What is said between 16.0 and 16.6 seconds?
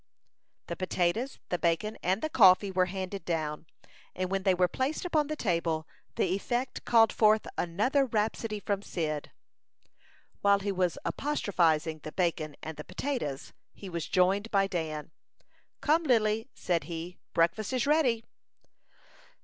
Lily,"